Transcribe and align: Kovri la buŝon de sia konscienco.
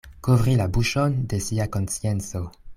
Kovri 0.27 0.55
la 0.61 0.65
buŝon 0.77 1.19
de 1.35 1.41
sia 1.49 1.71
konscienco. 1.77 2.47